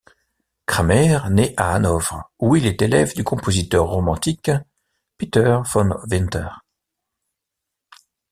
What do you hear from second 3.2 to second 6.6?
compositeur romantique Peter von Winter.